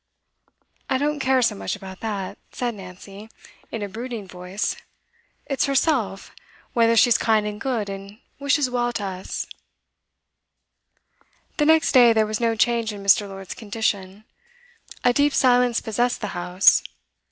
I 0.89 0.97
don't 0.97 1.19
care 1.19 1.43
so 1.43 1.53
much 1.53 1.75
about 1.75 1.99
that,' 1.99 2.39
said 2.51 2.73
Nancy 2.73 3.29
in 3.71 3.83
a 3.83 3.87
brooding 3.87 4.27
voice. 4.27 4.75
'It's 5.45 5.67
herself, 5.67 6.31
whether 6.73 6.95
she's 6.95 7.19
kind 7.19 7.45
and 7.45 7.61
good 7.61 7.87
and 7.87 8.17
wishes 8.39 8.67
well 8.67 8.91
to 8.93 9.03
us. 9.05 9.45
The 11.57 11.67
next 11.67 11.91
day 11.91 12.13
there 12.13 12.25
was 12.25 12.39
no 12.39 12.55
change 12.55 12.91
in 12.91 13.03
Mr. 13.03 13.29
Lord's 13.29 13.53
condition; 13.53 14.23
a 15.03 15.13
deep 15.13 15.35
silence 15.35 15.81
possessed 15.81 16.19
the 16.21 16.29
house. 16.33 16.81